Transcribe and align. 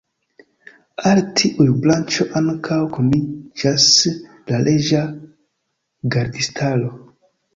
Al 1.09 1.19
tiuj 1.41 1.67
branĉo 1.83 2.25
ankaŭ 2.39 2.79
kuniĝas 2.95 3.85
la 4.53 4.63
Reĝa 4.69 5.03
Gardistaro. 6.17 6.91